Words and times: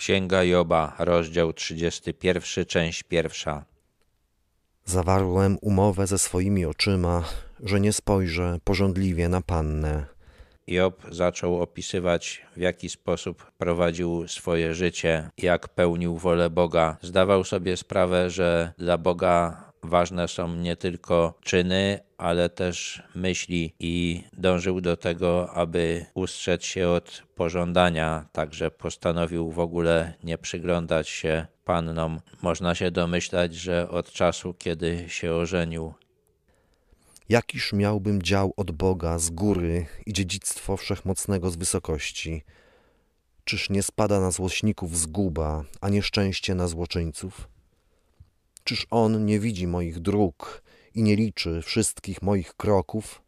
Księga 0.00 0.44
Joba, 0.44 0.94
rozdział 0.98 1.52
31, 1.52 2.66
część 2.66 3.02
pierwsza. 3.02 3.64
Zawarłem 4.84 5.58
umowę 5.60 6.06
ze 6.06 6.18
swoimi 6.18 6.64
oczyma, 6.64 7.24
że 7.62 7.80
nie 7.80 7.92
spojrzę 7.92 8.58
porządliwie 8.64 9.28
na 9.28 9.40
Pannę. 9.40 10.06
Job 10.66 11.02
zaczął 11.10 11.62
opisywać, 11.62 12.46
w 12.56 12.60
jaki 12.60 12.88
sposób 12.88 13.52
prowadził 13.58 14.28
swoje 14.28 14.74
życie, 14.74 15.30
jak 15.38 15.68
pełnił 15.68 16.16
wolę 16.16 16.50
Boga. 16.50 16.96
Zdawał 17.02 17.44
sobie 17.44 17.76
sprawę, 17.76 18.30
że 18.30 18.72
dla 18.78 18.98
Boga 18.98 19.69
ważne 19.90 20.28
są 20.28 20.54
nie 20.54 20.76
tylko 20.76 21.34
czyny, 21.42 22.00
ale 22.18 22.48
też 22.48 23.02
myśli 23.14 23.74
i 23.78 24.24
dążył 24.32 24.80
do 24.80 24.96
tego, 24.96 25.50
aby 25.54 26.06
ustrzec 26.14 26.64
się 26.64 26.88
od 26.88 27.22
pożądania, 27.34 28.26
także 28.32 28.70
postanowił 28.70 29.50
w 29.50 29.58
ogóle 29.58 30.14
nie 30.24 30.38
przyglądać 30.38 31.08
się 31.08 31.46
pannom. 31.64 32.20
Można 32.42 32.74
się 32.74 32.90
domyślać, 32.90 33.54
że 33.54 33.90
od 33.90 34.12
czasu, 34.12 34.54
kiedy 34.54 35.04
się 35.08 35.34
ożenił, 35.34 35.94
Jakiż 37.30 37.72
miałbym 37.72 38.22
dział 38.22 38.52
od 38.56 38.70
Boga 38.70 39.18
z 39.18 39.30
góry 39.30 39.86
i 40.06 40.12
dziedzictwo 40.12 40.76
wszechmocnego 40.76 41.50
z 41.50 41.56
wysokości? 41.56 42.42
Czyż 43.44 43.70
nie 43.70 43.82
spada 43.82 44.20
na 44.20 44.30
złośników 44.30 44.98
zguba, 44.98 45.64
a 45.80 45.88
nieszczęście 45.88 46.54
na 46.54 46.68
złoczyńców? 46.68 47.48
Czyż 48.70 48.86
On 48.90 49.24
nie 49.24 49.40
widzi 49.40 49.66
moich 49.66 49.98
dróg 49.98 50.62
i 50.94 51.02
nie 51.02 51.16
liczy 51.16 51.62
wszystkich 51.62 52.22
moich 52.22 52.54
kroków? 52.54 53.22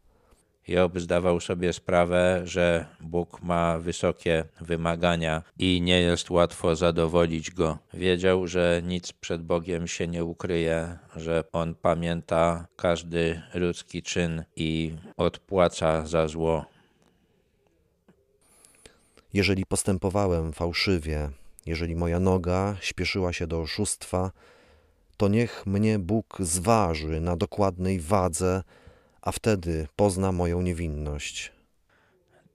Job 0.67 0.99
zdawał 0.99 1.39
sobie 1.39 1.73
sprawę, 1.73 2.41
że 2.43 2.85
Bóg 3.01 3.41
ma 3.41 3.79
wysokie 3.79 4.45
wymagania 4.61 5.43
i 5.59 5.81
nie 5.81 6.01
jest 6.01 6.29
łatwo 6.29 6.75
zadowolić 6.75 7.51
go. 7.51 7.77
Wiedział, 7.93 8.47
że 8.47 8.81
nic 8.85 9.13
przed 9.13 9.43
Bogiem 9.43 9.87
się 9.87 10.07
nie 10.07 10.23
ukryje, 10.23 10.97
że 11.15 11.43
on 11.51 11.75
pamięta 11.75 12.67
każdy 12.75 13.41
ludzki 13.53 14.03
czyn 14.03 14.43
i 14.55 14.93
odpłaca 15.17 16.05
za 16.05 16.27
zło. 16.27 16.65
Jeżeli 19.33 19.65
postępowałem 19.65 20.53
fałszywie, 20.53 21.29
jeżeli 21.65 21.95
moja 21.95 22.19
noga 22.19 22.77
śpieszyła 22.81 23.33
się 23.33 23.47
do 23.47 23.61
oszustwa, 23.61 24.31
to 25.17 25.27
niech 25.27 25.65
mnie 25.65 25.99
Bóg 25.99 26.37
zważy 26.39 27.21
na 27.21 27.35
dokładnej 27.35 27.99
wadze, 27.99 28.63
a 29.21 29.31
wtedy 29.31 29.87
pozna 29.95 30.31
moją 30.31 30.61
niewinność. 30.61 31.51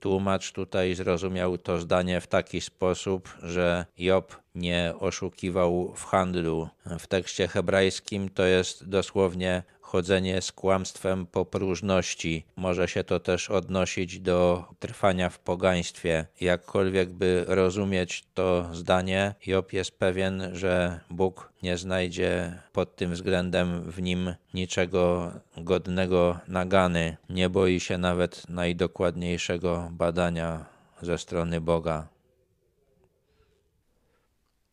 Tłumacz 0.00 0.52
tutaj 0.52 0.94
zrozumiał 0.94 1.58
to 1.58 1.78
zdanie 1.78 2.20
w 2.20 2.26
taki 2.26 2.60
sposób, 2.60 3.36
że 3.42 3.86
Job 3.98 4.36
nie 4.54 4.94
oszukiwał 5.00 5.92
w 5.94 6.04
handlu. 6.04 6.68
W 6.98 7.06
tekście 7.06 7.48
hebrajskim 7.48 8.28
to 8.28 8.42
jest 8.42 8.88
dosłownie 8.88 9.62
chodzenie 9.88 10.42
z 10.42 10.52
kłamstwem 10.52 11.26
po 11.26 11.44
próżności. 11.44 12.44
Może 12.56 12.88
się 12.88 13.04
to 13.04 13.20
też 13.20 13.50
odnosić 13.50 14.20
do 14.20 14.64
trwania 14.78 15.30
w 15.30 15.38
pogaństwie. 15.38 16.26
Jakkolwiek 16.40 17.10
by 17.10 17.44
rozumieć 17.48 18.24
to 18.34 18.68
zdanie, 18.72 19.34
Job 19.46 19.72
jest 19.72 19.98
pewien, 19.98 20.50
że 20.52 21.00
Bóg 21.10 21.52
nie 21.62 21.76
znajdzie 21.76 22.62
pod 22.72 22.96
tym 22.96 23.12
względem 23.12 23.90
w 23.90 24.02
nim 24.02 24.34
niczego 24.54 25.32
godnego 25.56 26.38
nagany. 26.48 27.16
Nie 27.30 27.48
boi 27.50 27.80
się 27.80 27.98
nawet 27.98 28.48
najdokładniejszego 28.48 29.88
badania 29.92 30.64
ze 31.02 31.18
strony 31.18 31.60
Boga. 31.60 32.08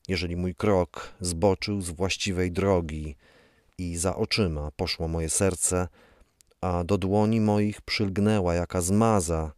Jeżeli 0.07 0.35
mój 0.35 0.55
krok 0.55 1.13
zboczył 1.19 1.81
z 1.81 1.89
właściwej 1.89 2.51
drogi, 2.51 3.15
i 3.77 3.97
za 3.97 4.15
oczyma 4.15 4.71
poszło 4.75 5.07
moje 5.07 5.29
serce, 5.29 5.87
a 6.61 6.83
do 6.83 6.97
dłoni 6.97 7.41
moich 7.41 7.81
przylgnęła 7.81 8.53
jaka 8.53 8.81
zmaza, 8.81 9.51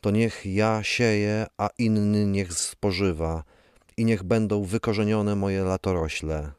to 0.00 0.10
niech 0.10 0.46
ja 0.46 0.80
sieję, 0.82 1.46
a 1.58 1.70
inny 1.78 2.26
niech 2.26 2.52
spożywa 2.52 3.44
i 3.96 4.04
niech 4.04 4.22
będą 4.22 4.64
wykorzenione 4.64 5.36
moje 5.36 5.64
latorośle. 5.64 6.52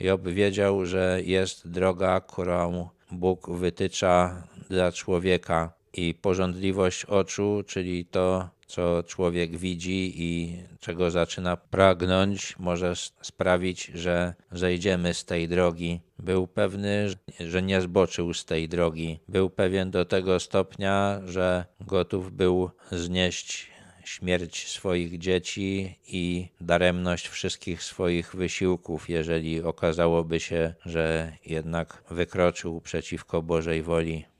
Job 0.00 0.28
wiedział, 0.28 0.86
że 0.86 1.20
jest 1.24 1.68
droga, 1.68 2.20
którą 2.20 2.88
Bóg 3.10 3.50
wytycza 3.50 4.42
dla 4.70 4.92
człowieka 4.92 5.72
i 5.94 6.14
porządliwość 6.14 7.04
oczu, 7.04 7.62
czyli 7.66 8.04
to, 8.04 8.48
co 8.72 9.02
człowiek 9.02 9.56
widzi 9.56 10.12
i 10.16 10.58
czego 10.80 11.10
zaczyna 11.10 11.56
pragnąć, 11.56 12.58
może 12.58 12.94
sprawić, 13.22 13.84
że 13.94 14.34
zejdziemy 14.52 15.14
z 15.14 15.24
tej 15.24 15.48
drogi. 15.48 16.00
Był 16.18 16.46
pewny, 16.46 17.08
że 17.40 17.62
nie 17.62 17.80
zboczył 17.80 18.34
z 18.34 18.44
tej 18.44 18.68
drogi. 18.68 19.18
Był 19.28 19.50
pewien 19.50 19.90
do 19.90 20.04
tego 20.04 20.40
stopnia, 20.40 21.20
że 21.24 21.64
gotów 21.80 22.32
był 22.32 22.70
znieść 22.92 23.70
śmierć 24.04 24.68
swoich 24.68 25.18
dzieci 25.18 25.98
i 26.06 26.48
daremność 26.60 27.28
wszystkich 27.28 27.82
swoich 27.82 28.36
wysiłków, 28.36 29.08
jeżeli 29.08 29.62
okazałoby 29.62 30.40
się, 30.40 30.74
że 30.86 31.32
jednak 31.46 32.02
wykroczył 32.10 32.80
przeciwko 32.80 33.42
Bożej 33.42 33.82
woli. 33.82 34.31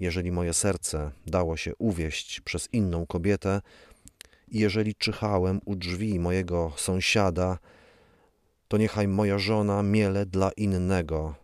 Jeżeli 0.00 0.32
moje 0.32 0.54
serce 0.54 1.10
dało 1.26 1.56
się 1.56 1.72
uwieść 1.78 2.40
przez 2.40 2.68
inną 2.72 3.06
kobietę, 3.06 3.60
i 4.48 4.58
jeżeli 4.58 4.94
czyhałem 4.94 5.60
u 5.64 5.76
drzwi 5.76 6.18
mojego 6.18 6.72
sąsiada, 6.76 7.58
to 8.68 8.76
niechaj 8.76 9.08
moja 9.08 9.38
żona 9.38 9.82
miele 9.82 10.26
dla 10.26 10.50
innego, 10.56 11.34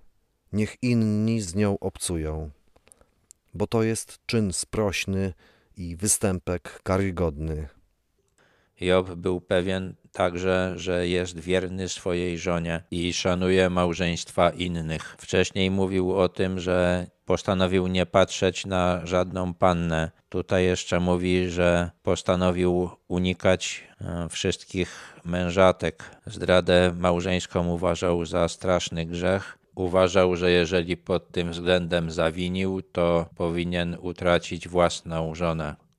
niech 0.53 0.77
inni 0.83 1.41
z 1.41 1.55
nią 1.55 1.79
obcują, 1.79 2.51
bo 3.55 3.67
to 3.67 3.83
jest 3.83 4.19
czyn 4.27 4.53
sprośny 4.53 5.33
i 5.77 5.97
występek 5.97 6.81
karygodny. 6.83 7.69
Job 8.81 9.15
był 9.15 9.41
pewien 9.41 9.95
także, 10.13 10.73
że 10.77 11.09
jest 11.09 11.39
wierny 11.39 11.89
swojej 11.89 12.39
żonie 12.39 12.83
i 12.91 13.13
szanuje 13.13 13.71
małżeństwa 13.71 14.51
innych. 14.51 15.17
Wcześniej 15.19 15.71
mówił 15.71 16.17
o 16.17 16.29
tym, 16.29 16.61
że 16.61 17.07
postanowił 17.25 17.87
nie 17.87 18.07
patrzeć 18.07 18.67
na 18.67 19.01
żadną 19.05 19.55
pannę. 19.55 20.11
Tutaj 20.29 20.65
jeszcze 20.65 21.01
mówi, 21.01 21.51
że 21.51 21.91
postanowił 22.03 22.91
unikać 23.09 23.85
e, 24.01 24.29
wszystkich 24.29 25.21
mężatek. 25.25 26.05
Zdradę 26.27 26.93
małżeńską 26.99 27.69
uważał 27.69 28.25
za 28.25 28.49
straszny 28.49 29.07
grzech. 29.07 29.59
Uważał, 29.75 30.37
że 30.37 30.51
jeżeli 30.51 30.97
pod 30.97 31.33
tym 31.33 31.51
względem 31.51 32.11
zawinił, 32.11 32.83
to 32.83 33.27
powinien 33.37 33.97
utracić 34.01 34.69
własną 34.69 35.35
żonę 35.35 35.90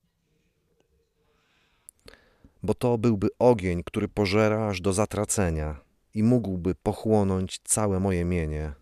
bo 2.63 2.73
to 2.73 2.97
byłby 2.97 3.27
ogień, 3.39 3.83
który 3.83 4.07
pożera 4.07 4.67
aż 4.67 4.81
do 4.81 4.94
zatracenia 4.94 5.79
i 6.13 6.23
mógłby 6.23 6.75
pochłonąć 6.75 7.59
całe 7.63 7.99
moje 7.99 8.25
mienie. 8.25 8.73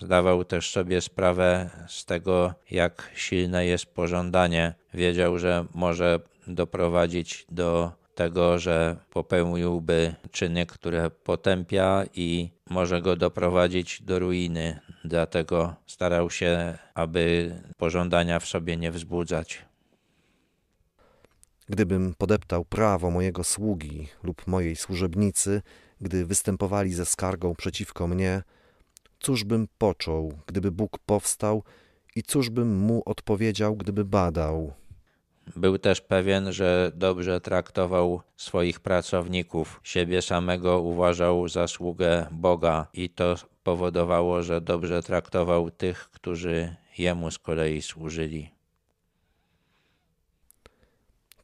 Zdawał 0.00 0.44
też 0.44 0.70
sobie 0.70 1.00
sprawę 1.00 1.70
z 1.88 2.04
tego, 2.04 2.54
jak 2.70 3.10
silne 3.14 3.66
jest 3.66 3.86
pożądanie. 3.86 4.74
Wiedział, 4.94 5.38
że 5.38 5.64
może 5.74 6.20
doprowadzić 6.46 7.46
do 7.50 7.92
tego, 8.14 8.58
że 8.58 8.96
popełniłby 9.10 10.14
czyny, 10.30 10.66
które 10.66 11.10
potępia 11.10 12.04
i 12.14 12.50
może 12.70 13.02
go 13.02 13.16
doprowadzić 13.16 14.02
do 14.02 14.18
ruiny. 14.18 14.80
Dlatego 15.04 15.74
starał 15.86 16.30
się, 16.30 16.78
aby 16.94 17.54
pożądania 17.76 18.40
w 18.40 18.46
sobie 18.46 18.76
nie 18.76 18.90
wzbudzać. 18.90 19.64
Gdybym 21.68 22.14
podeptał 22.18 22.64
prawo 22.64 23.10
mojego 23.10 23.44
sługi 23.44 24.08
lub 24.22 24.46
mojej 24.46 24.76
służebnicy, 24.76 25.62
gdy 26.00 26.26
występowali 26.26 26.94
ze 26.94 27.06
skargą 27.06 27.54
przeciwko 27.54 28.08
mnie, 28.08 28.42
cóż 29.18 29.44
bym 29.44 29.68
począł, 29.78 30.32
gdyby 30.46 30.72
Bóg 30.72 30.98
powstał 30.98 31.62
i 32.16 32.22
cóż 32.22 32.50
bym 32.50 32.76
mu 32.78 33.02
odpowiedział, 33.06 33.76
gdyby 33.76 34.04
badał? 34.04 34.72
Był 35.56 35.78
też 35.78 36.00
pewien, 36.00 36.52
że 36.52 36.92
dobrze 36.94 37.40
traktował 37.40 38.20
swoich 38.36 38.80
pracowników. 38.80 39.80
Siebie 39.82 40.22
samego 40.22 40.80
uważał 40.80 41.48
za 41.48 41.68
sługę 41.68 42.26
Boga 42.30 42.86
i 42.94 43.10
to 43.10 43.34
powodowało, 43.62 44.42
że 44.42 44.60
dobrze 44.60 45.02
traktował 45.02 45.70
tych, 45.70 46.10
którzy 46.10 46.76
jemu 46.98 47.30
z 47.30 47.38
kolei 47.38 47.82
służyli. 47.82 48.53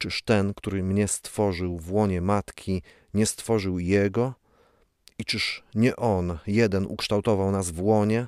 Czyż 0.01 0.23
ten, 0.23 0.55
który 0.55 0.83
mnie 0.83 1.09
stworzył 1.09 1.79
w 1.79 1.93
łonie 1.93 2.21
matki, 2.21 2.83
nie 3.15 3.27
stworzył 3.27 3.79
jego? 3.79 4.35
I 5.19 5.25
czyż 5.25 5.63
nie 5.75 5.97
on 5.97 6.39
jeden 6.47 6.87
ukształtował 6.87 7.51
nas 7.51 7.71
w 7.71 7.83
łonie? 7.83 8.27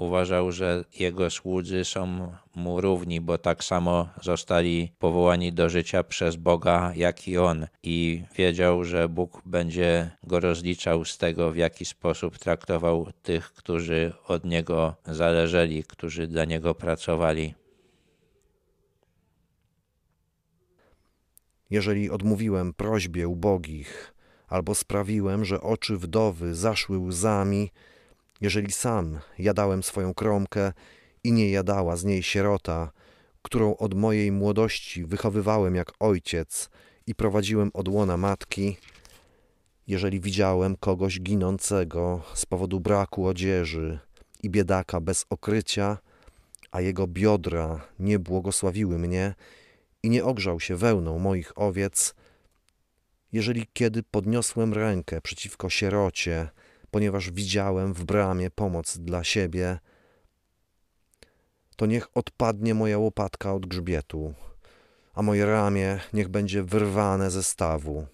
uważał, 0.00 0.52
że 0.52 0.84
jego 0.98 1.30
słudzy 1.30 1.84
są 1.84 2.32
mu 2.54 2.80
równi, 2.80 3.20
bo 3.20 3.38
tak 3.38 3.64
samo 3.64 4.08
zostali 4.22 4.92
powołani 4.98 5.52
do 5.52 5.68
życia 5.68 6.04
przez 6.04 6.36
Boga, 6.36 6.92
jak 6.96 7.28
i 7.28 7.38
on. 7.38 7.66
I 7.82 8.22
wiedział, 8.36 8.84
że 8.84 9.08
Bóg 9.08 9.42
będzie 9.46 10.10
go 10.24 10.40
rozliczał 10.40 11.04
z 11.04 11.18
tego, 11.18 11.50
w 11.50 11.56
jaki 11.56 11.84
sposób 11.84 12.38
traktował 12.38 13.06
tych, 13.22 13.52
którzy 13.52 14.12
od 14.28 14.44
niego 14.44 14.94
zależeli, 15.06 15.84
którzy 15.84 16.26
dla 16.26 16.44
niego 16.44 16.74
pracowali. 16.74 17.54
Jeżeli 21.70 22.10
odmówiłem 22.10 22.72
prośbie 22.74 23.28
ubogich, 23.28 24.14
albo 24.48 24.74
sprawiłem, 24.74 25.44
że 25.44 25.60
oczy 25.60 25.96
wdowy 25.96 26.54
zaszły 26.54 26.98
łzami, 26.98 27.70
jeżeli 28.40 28.72
sam 28.72 29.18
jadałem 29.38 29.82
swoją 29.82 30.14
kromkę 30.14 30.72
i 31.24 31.32
nie 31.32 31.50
jadała 31.50 31.96
z 31.96 32.04
niej 32.04 32.22
sierota, 32.22 32.90
którą 33.42 33.76
od 33.76 33.94
mojej 33.94 34.32
młodości 34.32 35.04
wychowywałem 35.04 35.74
jak 35.74 35.92
ojciec 36.00 36.70
i 37.06 37.14
prowadziłem 37.14 37.70
od 37.74 37.88
łona 37.88 38.16
matki, 38.16 38.76
jeżeli 39.86 40.20
widziałem 40.20 40.76
kogoś 40.76 41.20
ginącego 41.20 42.22
z 42.34 42.46
powodu 42.46 42.80
braku 42.80 43.26
odzieży 43.26 43.98
i 44.42 44.50
biedaka 44.50 45.00
bez 45.00 45.26
okrycia, 45.30 45.98
a 46.70 46.80
jego 46.80 47.06
biodra 47.06 47.80
nie 47.98 48.18
błogosławiły 48.18 48.98
mnie 48.98 49.34
i 50.02 50.10
nie 50.10 50.24
ogrzał 50.24 50.60
się 50.60 50.76
wełną 50.76 51.18
moich 51.18 51.58
owiec, 51.58 52.14
jeżeli 53.32 53.66
kiedy 53.72 54.02
podniosłem 54.02 54.74
rękę 54.74 55.20
przeciwko 55.20 55.70
sierocie, 55.70 56.48
ponieważ 56.90 57.30
widziałem 57.30 57.94
w 57.94 58.04
bramie 58.04 58.50
pomoc 58.50 58.98
dla 58.98 59.24
siebie, 59.24 59.78
to 61.76 61.86
niech 61.86 62.08
odpadnie 62.14 62.74
moja 62.74 62.98
łopatka 62.98 63.54
od 63.54 63.66
grzbietu, 63.66 64.34
a 65.14 65.22
moje 65.22 65.46
ramię 65.46 66.00
niech 66.12 66.28
będzie 66.28 66.62
wyrwane 66.62 67.30
ze 67.30 67.42
stawu. 67.42 68.06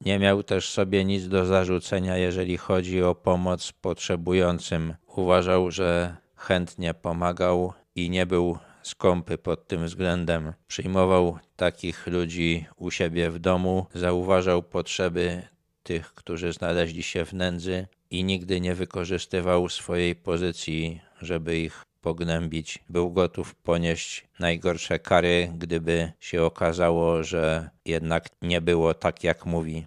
Nie 0.00 0.18
miał 0.18 0.42
też 0.42 0.70
sobie 0.70 1.04
nic 1.04 1.28
do 1.28 1.46
zarzucenia, 1.46 2.16
jeżeli 2.16 2.56
chodzi 2.56 3.02
o 3.02 3.14
pomoc 3.14 3.72
potrzebującym. 3.72 4.94
Uważał, 5.16 5.70
że 5.70 6.16
chętnie 6.36 6.94
pomagał 6.94 7.72
i 7.94 8.10
nie 8.10 8.26
był 8.26 8.58
skąpy 8.82 9.38
pod 9.38 9.66
tym 9.68 9.84
względem. 9.84 10.52
Przyjmował 10.68 11.38
takich 11.56 12.06
ludzi 12.06 12.66
u 12.76 12.90
siebie 12.90 13.30
w 13.30 13.38
domu, 13.38 13.86
zauważał 13.94 14.62
potrzeby 14.62 15.42
tych, 15.82 16.14
którzy 16.14 16.52
znaleźli 16.52 17.02
się 17.02 17.24
w 17.24 17.32
nędzy 17.32 17.86
i 18.10 18.24
nigdy 18.24 18.60
nie 18.60 18.74
wykorzystywał 18.74 19.68
swojej 19.68 20.16
pozycji, 20.16 21.00
żeby 21.20 21.58
ich 21.58 21.82
pognębić. 22.00 22.78
Był 22.88 23.10
gotów 23.10 23.54
ponieść 23.54 24.24
najgorsze 24.38 24.98
kary, 24.98 25.52
gdyby 25.58 26.12
się 26.20 26.42
okazało, 26.42 27.22
że 27.22 27.70
jednak 27.84 28.28
nie 28.42 28.60
było 28.60 28.94
tak, 28.94 29.24
jak 29.24 29.46
mówi. 29.46 29.86